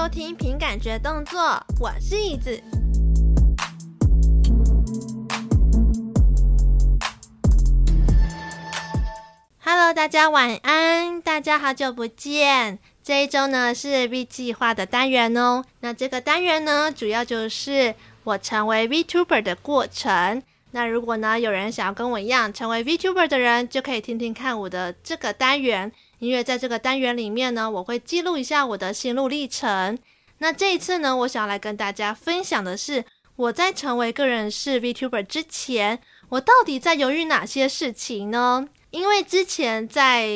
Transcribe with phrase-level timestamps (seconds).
[0.00, 2.62] 收听凭感觉动作，我是椅子。
[9.58, 12.78] Hello，大家晚安，大家好久不见。
[13.02, 15.64] 这一周呢是 V 计划的单元哦。
[15.80, 20.40] 那这个单元呢，主要就是我成为 VTuber 的过程。
[20.70, 25.90] 那如果呢有人想要跟我一样成为 VTuber 的人，就可以听听看我的这个单元。
[26.18, 29.96] 因为在这个单元里面呢，我会记录一下我的心路历程。
[30.38, 33.04] 那这一次呢，我想要来跟大家分享的是，
[33.36, 38.68] 我在成为个人是 VTuber 之前，我到底在犹豫哪些事情呢？
[38.90, 40.28] 因为之前在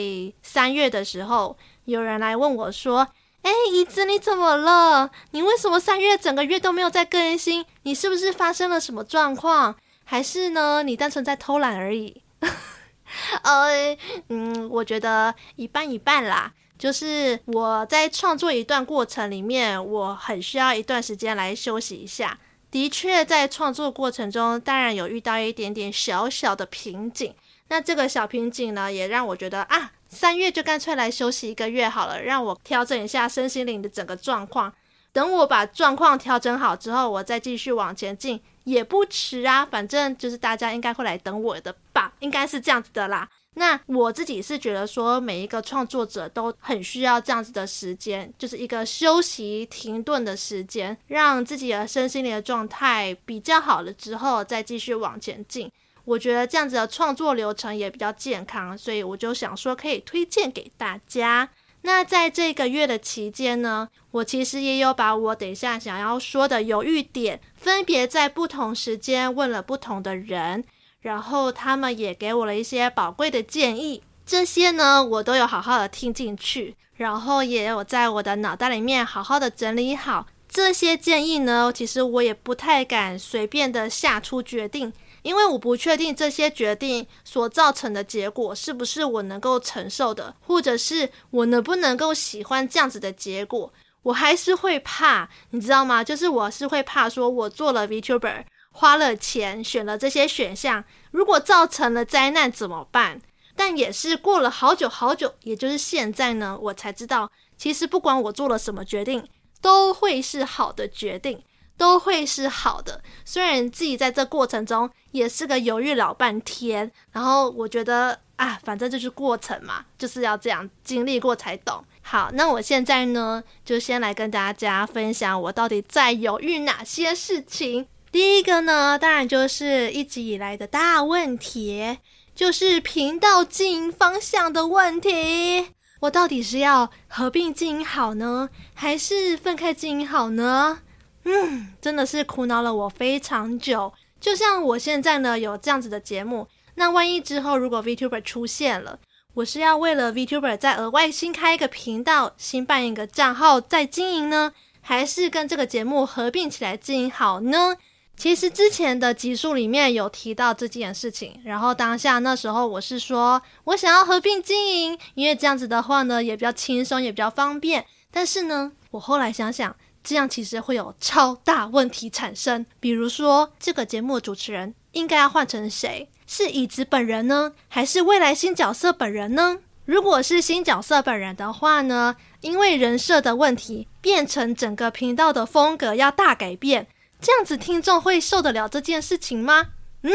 [0.42, 3.08] 三月的时候，有人来问我说
[3.42, 5.10] ：“哎，椅子你怎么了？
[5.32, 7.64] 你为什么三月整个月都没有在更新？
[7.82, 9.74] 你是不是发生了什么状况？
[10.12, 12.20] 还是呢，你单纯在偷懒而已？”
[13.44, 13.96] 呃，
[14.28, 16.52] 嗯，我觉得一半一半啦。
[16.78, 22.38] 就是我在创作一段过程里面，我很需要一段时间来休息一下。
[22.70, 27.34] 的确，在创作过程中，当然有遇到一点点小小的瓶颈。
[27.68, 34.74] 那这个小瓶颈呢，也让我觉得啊，三月就干脆来休息一个月好了，让我调整一下身心灵的整个状况。
[35.10, 39.64] 等我把状况调整好之后，我再继续往前进也不迟啊。
[39.66, 43.28] 反正就是大家应该会来等我的吧，应该是这样子的啦。
[43.54, 55.70] 那我自己是觉得说，每一个创作者都很需要这样子的时间，就是一个休息停顿的时间，让自己的身心灵的状态比较好了之后，再继续往前进。
[56.04, 61.48] 我觉得这样子的创作流程也比较健康，所以我就想说可以推荐给大家。
[61.82, 70.64] 那在这个月的期间呢，我其实也有把我等一下想要说的犹豫点，分别在不同时间问了不同的人，
[71.00, 74.02] 然后他们也给我了一些宝贵的建议。
[74.24, 81.72] 这些呢，我都有好好的听进去，然后也有在我的脑袋里面好好的整理好这些建议呢。
[81.74, 84.92] 其实我也不太敢随便的下出决定。
[85.22, 93.72] 因为我不确定这些决定所造成的结果是不是我能够承受的，或者是我能不能够喜欢这样子的结果，
[94.02, 96.02] 我还是会怕，你知道吗？
[96.02, 103.20] 就是我是会怕，说我做了 VTuber，花了钱，选了这些选项，如果造成了灾难怎么办？
[103.54, 109.28] 但也是过了好久好久，也就是现在呢，我才知道，其实不管我做了什么决定，
[109.60, 111.44] 都会是好的决定。
[111.82, 121.82] 都会是好的，虽然自己在这过程中也是个犹豫老半天，然后我觉得啊，反正就是过程嘛，就是要这样经历过才懂。
[122.00, 127.88] 好，那我现在呢，就先来跟大家分享我到底在犹豫哪些事情。
[128.12, 131.98] 第一个呢，当然就是一直以来的大问题，
[132.32, 135.72] 就是频道经营方向的问题。
[136.02, 140.78] 我到底是要合并经营好呢，还是分开经营好呢？
[141.24, 143.92] 嗯， 真的是苦恼了我非常久。
[144.20, 146.46] 就像我现在呢，有这样子的节目，
[146.76, 148.98] 那万一之后如果 VTuber 出现了，
[149.34, 157.76] 我是要为了 VTuber 再额外新开一个频道，新办一个账号再经营呢，还是跟这个节目合并起来经营好呢？
[158.16, 167.84] 其实之前的集数里面有提到这件事情，然后当下那时候我是说我想要合并经营，因为这样子的话呢，也比较轻松，也比较方便。
[168.12, 169.74] 但是呢，我后来想想。
[170.04, 176.08] 这样其实会有超大问题产生，比如说这个节目的主持人应该要换成谁？
[176.26, 179.58] 是椅子本人呢，还是未来新角色本人呢？
[179.84, 186.86] 如果是新角色本人的话呢，因为人设的问题，变成整个频道的风格要大改变，
[187.20, 189.68] 这样子听众会受得了这件事情吗？
[190.02, 190.12] 嗯，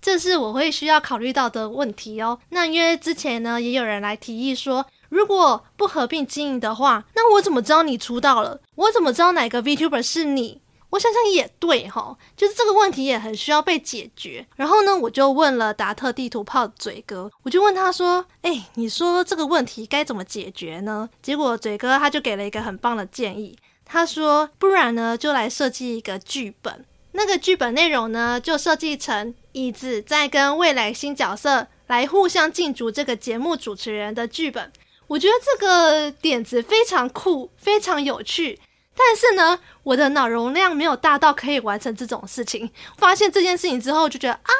[0.00, 2.38] 这是我会需要考虑到的问题哦。
[2.50, 4.86] 那因为之前呢，也有人来提议说。
[5.16, 8.60] 如果不合并经营的话，那我怎么知道你出道了？
[8.74, 10.60] 我怎么知道哪个 VTuber 是你？
[10.90, 14.46] 我想想也对哈，就是这个问题也很需要被解决。
[14.56, 26.84] 然后呢，我就问了达特地图炮嘴哥，我就问他说：“哎，你说这个问题该怎么解决呢？”结果嘴哥他就给了一个很棒的建议，他说：“不然呢，就来设计一个剧本。
[27.12, 34.70] 那个剧本内容呢，就设计成椅子在跟未来新角色来互相竞逐这个节目主持人的剧本。”
[35.08, 38.58] 我觉得这个点子非常酷，非常有趣，
[38.96, 42.70] 但是呢，我的脑容量没有大到可以完成这种事情。
[42.98, 44.52] 发现这件事情之后，就觉得啊，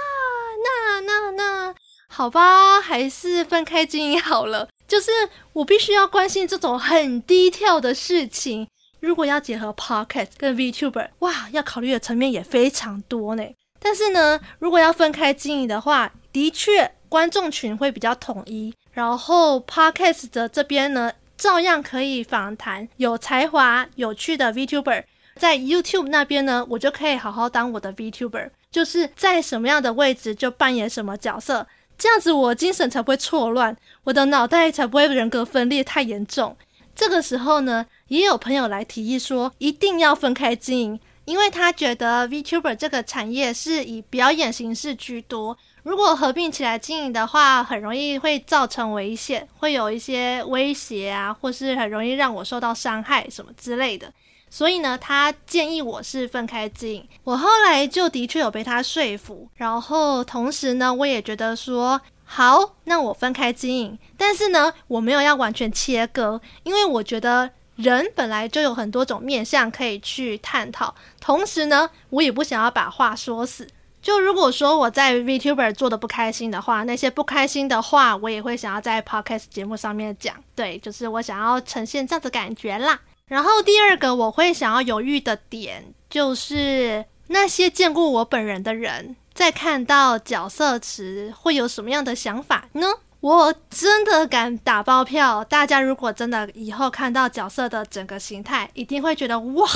[0.65, 1.75] 那那那，
[2.09, 4.69] 好吧，还是分开经营好了。
[4.87, 5.11] 就是
[5.53, 8.69] 我必须要关心这种很低调的事情。
[9.01, 13.45] 如果要结合 Podcast 跟 VTuber，哇，要考虑的层面也非常多呢。
[13.81, 18.73] 但是呢，如果要分开经营的话，的确观众群会比较统一。
[18.97, 25.05] 然后，Podcast 的这边呢，照样可以访谈有才华、有趣的 VTuber。
[25.35, 31.67] 在 YouTube 那边呢，我就可以好好当我的 VTuber，就是在什么样的位置就扮演什么角色，
[31.99, 36.57] 这样子我精神才不会错乱，我的脑袋才不会人格分裂太严重。
[36.95, 54.11] 这个时候呢，也有朋友来提议说，一定要分开经营，因为他觉得 VTuber 这个产业是以表演形式居多，如果合并起来经营的话，很容易会造成危险，会有一些威胁啊，或是很容易让我受到伤害什么之类的。
[54.49, 57.09] 所以呢，他建议我是分开经营。
[57.25, 63.99] 我后来就的确有被他说服，然后同时呢，我也觉得说好，那我分开经营。
[64.17, 70.95] 但是呢，我没有要完全切割，因为我觉得人本来就有很多种面向可以去探讨。
[71.21, 73.69] 同时呢，我也不想要把话说死。
[74.03, 80.37] 就如果说我在 VTuber 做的不开心的话，那些不开心的话，我也会想要在 Podcast 节目上面讲。
[80.55, 83.01] 对，就是我想要呈现这样的感觉啦。
[83.27, 92.87] 然后第二个我会想要犹豫的点，就是那些见过我本人的人，在看到角色时会有什么样的想法呢？
[93.27, 99.69] 我真的敢打包票，大家如果真的以后看到角色的整个形态，一定会觉得哇，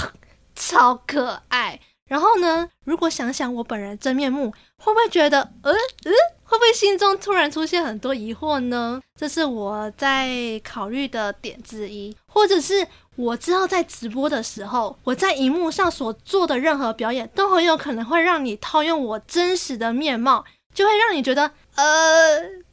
[0.55, 1.81] 超可爱。
[2.06, 6.12] 然后呢，如果想想我本人真面目，会不会觉得，呃呃，
[6.44, 9.00] 会不会心中突然出现很多疑惑呢？
[9.19, 10.31] 这是我在
[10.62, 12.17] 考虑的点之一。
[12.32, 12.87] 或者是
[13.17, 21.85] 我知道在直播的时候，我在荧幕上所做的任何表演，都很有可能会让你套用我真实的面貌，就会让你觉得，呃，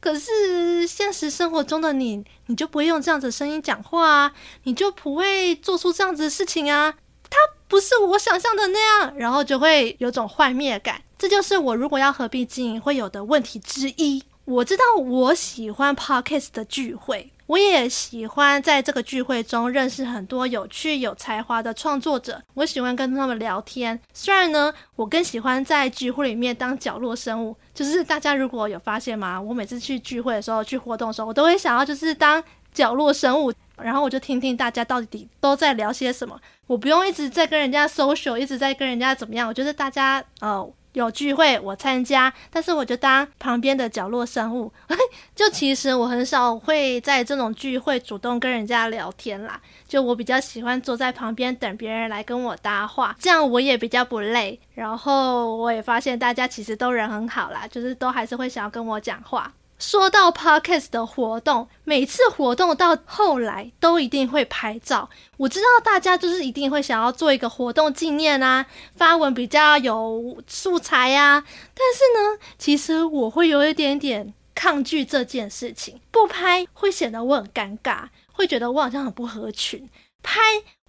[0.00, 4.32] 可是现实生活中的你，你就不会用这样子声音讲话啊，
[4.64, 6.94] 你就不会做出这样子的事情啊。
[7.30, 7.36] 它
[7.68, 11.02] 不是我想象的那样，然后就会有种幻灭感。
[11.18, 14.22] 这就是我如果要合并经营会有的问题之一。
[14.48, 22.40] 我知道我喜欢 Podcast 的聚会，我也喜欢在这个聚会中认识很多有趣有才华的创作者。
[22.54, 24.00] 我喜欢跟他们聊天。
[24.14, 27.54] 虽然呢，我更喜欢在聚会里面当角落生物。
[27.74, 29.38] 就是大家如果有发现吗？
[29.38, 32.42] 我每次去聚会的时候，去活动的时候，我都会想要就是当
[32.72, 33.52] 角落生物。
[33.76, 39.46] 然后我就听听大家到底都在聊些什么，我不用一直在跟人家 social，一直在跟人家怎么样。
[39.46, 40.66] 我觉得大家呃
[40.98, 44.72] 有聚会我参加，但是我就当旁边的角落生物。
[45.34, 54.58] 就其实我很少会在这种聚会主动跟人家聊天啦，就我比较喜欢坐在旁边等别人来跟我搭话，这样我也比较不累。
[54.74, 59.52] 然后我也发现大家其实都人很好啦，就是都还是会想要跟我讲话。
[59.78, 65.08] 说到 Podcast 的活动，每次活动到后来都一定会拍照。
[65.36, 68.66] 我知道大家就是一定会想要做一个活动纪念啊，
[68.96, 71.44] 发文比较有素材呀。
[71.74, 79.88] 但是呢，其实我会有一点点抗拒这件事情，不拍会显得我很尴尬，会觉得我好像很不合群。
[80.22, 80.40] 拍。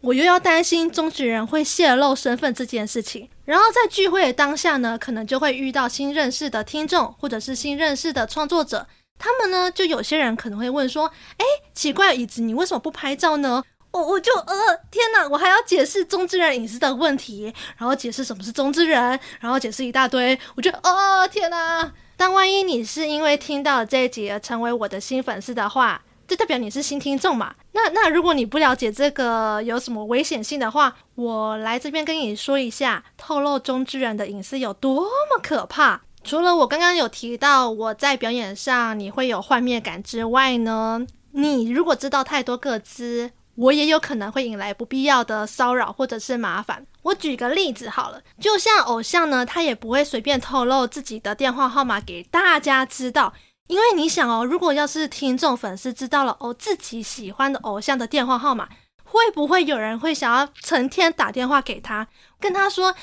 [0.02, 8.88] 我又要担心中职人会泄露身份这件事情，然后在聚会的当下呢，可能就会遇到新认识的听众，或者是新认识的创作者，
[9.18, 13.62] 他们呢，就有些人可能会问说：“哎，奇怪，椅子你为什么不拍照呢？”
[13.92, 14.56] 我我就呃，
[14.90, 21.92] 天哪，我还要解释中职人隐私的问题，然后解释什么是中职人，然后解释一大堆，我觉得哦，天哪！
[22.16, 27.56] 但万一你是因为听到了这一集而成为我的新粉丝的话，这代表你是新听众嘛？
[27.72, 36.02] 那那如果你不了解这个有什么危险性的话，我来这边跟你说一下，透露中之人的隐私有多么可怕。
[36.24, 46.86] 除了我刚刚有提到我在表演上你会有幻灭感之外呢，你如果知道太多个资，我也有可能会引来不必要的骚扰或者是麻烦。
[47.02, 53.34] 我举个例子好了，就像偶像呢，他也不会随便透露自己的电话号码给大家知道。
[53.70, 58.68] 因为你想哦，如果要是听众粉丝知道了哦，自己喜欢的偶像的电话号码，
[59.04, 62.08] 会不会有人会想要成天打电话给他，
[62.40, 62.96] 跟他说哦，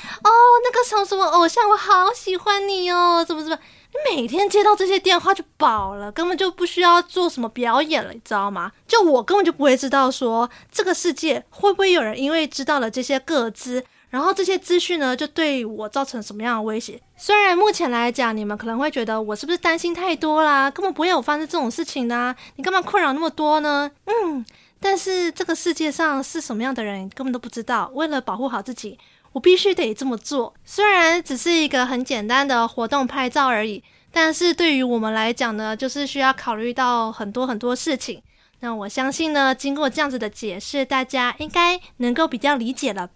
[0.65, 3.57] 那个什么什么偶像，我好喜欢你哦，怎么怎么？
[3.93, 8.73] 你每天接到这些电话就饱了，根本就不需要做什么表演了，你知道吗？
[8.89, 13.85] 就我根本就不会知道说这个世界会不会有人因为知道了这些个资。
[14.09, 17.01] 然后这些资讯呢，就对我造成什么样的威胁？
[17.17, 20.71] 虽然目前来讲，你们可能会觉得我是不是担心太多啦？
[20.71, 22.35] 根本不会有发生这种事情呢？
[22.55, 23.91] 你干嘛困扰那么多呢？
[24.07, 24.45] 嗯，
[24.81, 27.91] 但是这个世界上是什么样的人，根本都不知道。
[27.95, 28.99] 为了保护好自己，
[29.33, 30.55] 我必须得这么做。
[30.65, 33.83] 虽然只是一个很简单的活动拍照而已，
[34.13, 38.23] 但是对于我们来讲呢，就是需要考虑到很多很多事情。
[38.61, 43.11] 那我相信呢，经过这样子的解释，大家应该能够比较理解了？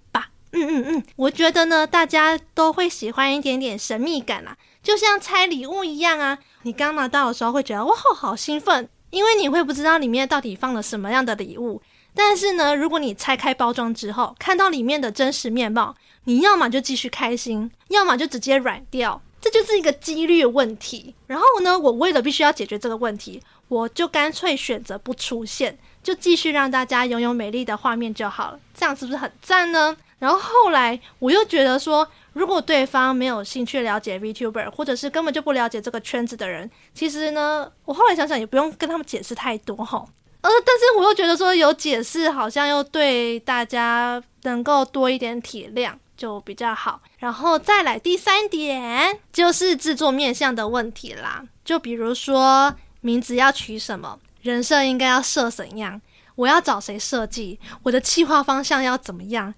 [0.52, 6.38] 嗯嗯嗯，我觉得呢，大家都会喜欢一点点神秘感啦，就像拆礼物一样啊。
[6.62, 11.80] 你刚拿到的时候会觉得哇，好兴奋，因为你会不知道里面到底放了什么样的礼物。
[12.14, 19.23] 但是呢，如果你拆开包装之后，看到里面的真实面貌，你要么就继续开心，要么就直接软掉。
[19.40, 21.14] 这就是一个几率问题。
[21.26, 28.61] 然后呢，我为了必须要解决这个问题，我就干脆选择不出现，就继续让大家拥有美丽的画面就好了。
[28.75, 29.97] 这样是不是很赞呢？
[30.20, 40.06] 然后后来我又觉得说，如果对方没有兴趣了解 VTuber，或者是根本就不了解这个圈子的人，其实呢，我后来想想也不用跟他们解释太多哈。
[40.42, 45.92] 呃，但是我又觉得说有解释，好像又对大家能够多一点体谅。
[46.16, 51.42] 就比较好，然后再来第三点，就是制作面向的问题啦。
[51.64, 55.98] 就比如说名字要取什么，人设应该要设怎样，
[56.34, 59.54] 我要找谁设计，我的企划方向要怎么样？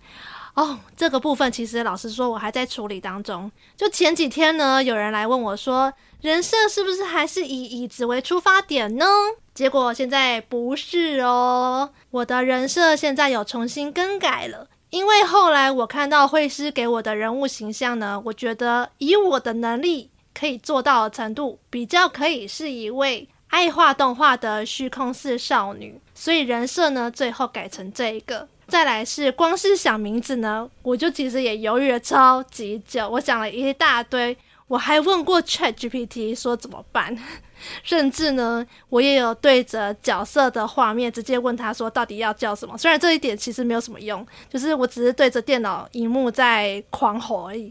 [0.54, 3.50] 哦，这个部分其实老实说，我还在处理当中。
[3.76, 9.06] 就前几天呢，有人来问我说，人设是不是还是以椅子为出发点呢？
[9.54, 14.68] 结果现在不是哦，我的人设现在有重新更改了。
[14.90, 28.46] 因为后来我看到绘师给我的人物形象呢，我觉得以我的能力可以做到的程度，比较可以是一位爱画动画的虚空寺少女，所以人设呢最后改成这一个。
[28.72, 34.34] 再来是光是想名字呢，我就其实也犹豫了超级久，我想了一大堆。
[34.66, 37.14] 我还问过 ChatGPT 说怎么办，
[37.84, 42.78] 甚至呢，我也有对着角色的画面直接问他说到底要叫什么。
[42.78, 47.70] 虽然这一点其实没有什么用，就是我只是对着电脑荧幕在狂吼而已。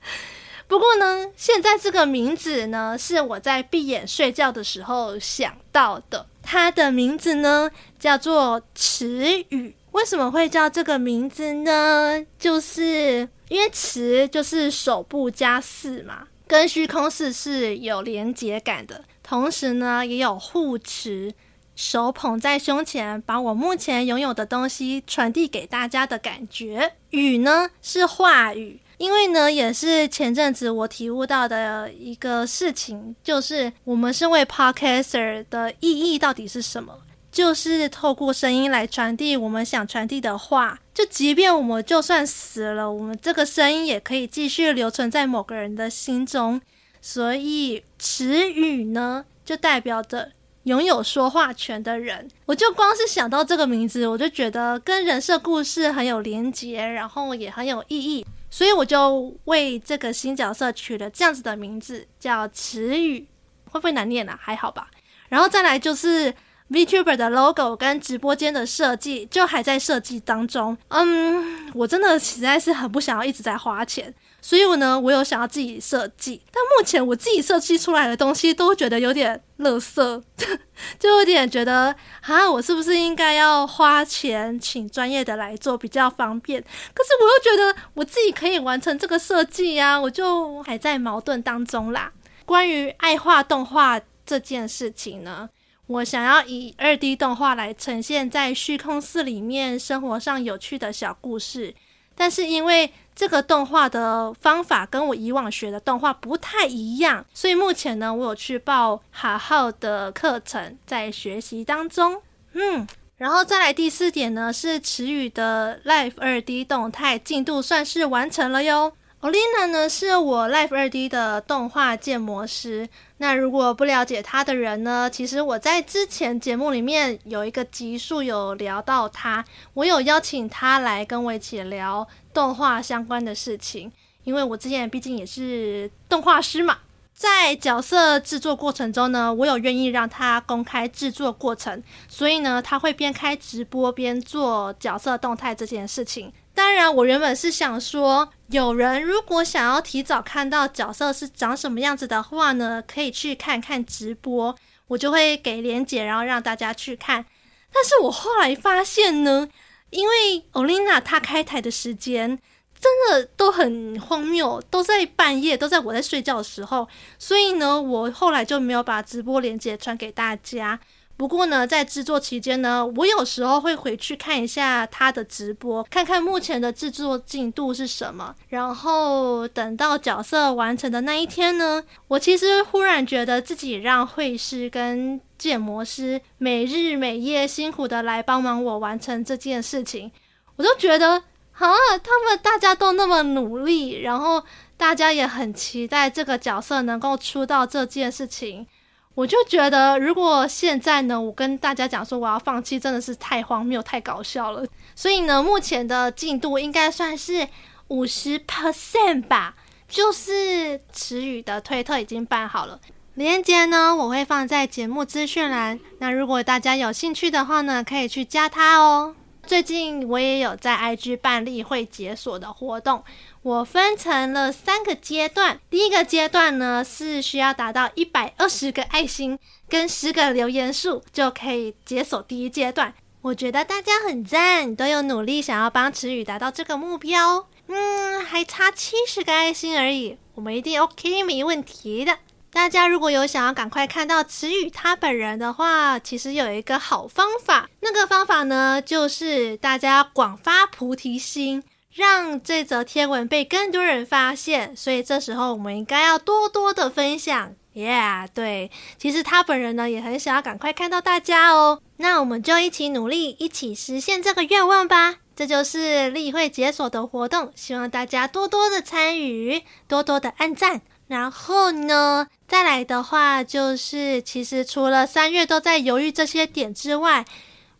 [0.68, 9.74] 不过呢，现在这个名字呢是我在闭眼睡觉的时候想到的，它的名字呢叫做词语。
[9.96, 12.22] 为什么会叫这个名字呢？
[12.38, 19.02] 就是因为驰就是手部加四嘛，跟虚空寺是有连结感的。
[19.22, 21.32] 同时呢，也有护持，
[21.74, 26.92] 手捧在胸前，把我目前拥有的东西传递给大家的感觉。
[27.08, 36.92] 羽呢是话语，因为呢也是前阵子我体悟到的一个事情，就是我们身为 Podcaster 的意义到底是什么？
[37.36, 46.58] 就是透过声音来传递我们想传递的话，就即便我们就算死了，我们这个声音也可以继续留存在某个人的心中。
[47.02, 52.26] 所以词语呢，就代表着拥有说话权的人。
[52.46, 63.28] 我就光是想到这个名字，我就觉得跟人设故事很有连结，然后也很有意义，所以我就为这个新角色取了这样子的名字，叫词语。
[63.70, 64.38] 会不会难念啊？
[64.40, 64.88] 还好吧。
[65.28, 66.32] 然后再来就是。
[66.70, 70.76] VTuber 的 logo 跟直播间的设计就还在设计当中。
[70.88, 80.22] 嗯，我真的实在是很不想要一直在花钱，所以我呢，我有想要自己设计，但目前我自己设计出来的东西都觉得有点垃圾，
[80.98, 86.60] 就有点觉得啊，我是不是应该要花钱请专业的来做比较方便？
[86.60, 92.12] 可是我又觉得我自己可以完成这个设计呀，我就还在矛盾当中啦。
[92.44, 95.48] 关于爱画动画这件事情呢，
[95.86, 101.74] 我想要以二 D 动画来呈现在虚空寺里面生活上有趣的小故事，
[102.16, 112.20] 但是因为这个动画的方法跟我以往学的动画不太一样，所以目前呢，我有去报哈号的课程，在学习当中。
[112.54, 118.92] 嗯，然后再来第四点呢，是词语的 Live 二 D 动态进度算是完成了哟。
[119.22, 122.88] Olina 呢，是我 Life 二 D 的动画建模师。
[123.16, 133.90] 那如果不了解他的人呢，其实我在之前节目里面有一个集数有聊到他，我有邀请他来跟我一起聊动画相关的事情。
[134.22, 136.78] 因为我之前毕竟也是动画师嘛，
[137.16, 146.30] 在角色制作过程中呢，我有愿意让他公开制作过程，所以呢，他会边开直播边做角色动态这件事情。
[146.54, 154.54] 当然，我原本是想说，有人如果想要提早看到角色是长什么样子的话呢，可以去看看直播，
[154.88, 157.24] 我就会给连结，然后让大家去看。
[157.72, 159.48] 但是我后来发现呢，
[159.88, 162.38] 因为 Olina 她开台的时间
[162.80, 166.86] 真的都很荒谬，都在半夜，都在我在睡觉的时候，
[167.18, 170.78] 所以呢，我后来就没有把直播连接传给大家。
[171.18, 178.34] 不过呢，在制作期间呢，我有时候会回去看一下他的直播，看看目前的制作进度是什么。
[178.50, 190.12] 然后等到角色完成的那一天呢，我其实忽然觉得自己让绘师跟建模师每日每夜辛苦的来帮忙我完成这件事情，
[190.56, 191.22] 我都觉得
[191.58, 194.44] 啊，他们大家都那么努力，然后
[194.76, 198.66] 大家也很期待这个角色能够出道这件事情。
[199.14, 204.62] 我就觉得，如果现在呢，我跟大家讲说我要放弃，真的是太荒谬、太搞笑了。
[204.94, 207.48] 所以呢，目前的进度应该算是
[207.88, 209.54] 五十 percent 吧，
[209.88, 212.78] 就是池宇的推特已经办好了，
[213.14, 215.80] 链接呢我会放在节目资讯栏。
[216.00, 219.14] 那如果大家有兴趣的话呢，可以去加他哦。
[219.46, 223.04] 最近我也有在 IG 办例会解锁的活动，
[223.42, 225.60] 我分成了三个阶段。
[225.70, 229.38] 第一个阶段呢是需要达到一百二十个爱心
[229.68, 232.92] 跟十个留言数就可以解锁第一阶段。
[233.22, 237.46] 我觉得大家很赞，都有努力想要帮池宇达到这个目标。
[237.68, 242.18] 嗯，还差七十个爱心而已，我们一定 OK 没问题的。
[242.56, 247.68] 大家如果有想要赶快看到词语他本人的话，其实有一个好方法。
[247.80, 254.74] 那个方法呢，就是大家广发菩提心，让这则天文被更多人发现。
[254.74, 257.52] 所以这时候我们应该要多多的分享。
[257.74, 261.82] Yeah，对，其实他本人呢也很想要赶快看到大家哦。
[261.98, 265.16] 那我们就一起努力，一起实现这个愿望吧。
[265.36, 270.80] 这就是例会解锁的活动，希望大家多多的参与，多多的按赞。
[271.08, 277.24] 然后呢，再来的话就是，其实除了三月都在犹豫这些点之外，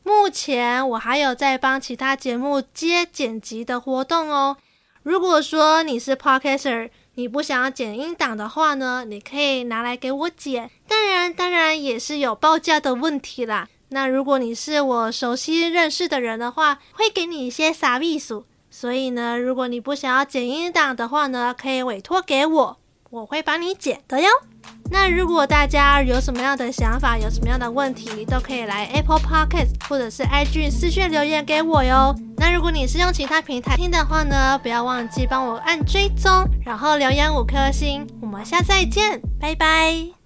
[0.03, 4.57] 目前我还有在帮其他节目接剪辑的活动哦。
[5.03, 10.71] 如果说你是 Podcaster，你不想要剪音档的话呢，你可以拿来给我剪。
[10.87, 13.69] 当然，当然也是有报价的问题啦。
[13.89, 18.45] 那如果你是我熟悉认识的人的话，会给你一些小秘书。
[18.71, 22.79] 所以呢，如果你不想要剪音档的话呢，可以委托给我。
[23.11, 24.29] 我会帮你解的哟。
[24.91, 32.15] 那如果大家有什么样的想法，有什么样的问题，都可以来 Apple Podcast 或者是 IG 私讯留言给我哟。
[32.37, 38.07] 那如果你是用其他平台听的话呢，不要忘记帮我按追踪，然后留言五颗星。
[38.21, 40.26] 我们下次再见，拜拜。